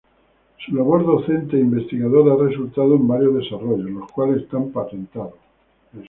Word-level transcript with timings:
Su 0.65 0.75
labor 0.75 1.05
docente 1.05 1.57
e 1.57 1.59
investigadora 1.59 2.33
ha 2.33 2.47
resultado 2.47 2.95
en 2.95 3.07
varios 3.07 3.35
desarrollos, 3.35 3.91
los 3.91 4.11
cuales 4.11 4.41
están 4.41 4.71
patentados. 4.71 5.35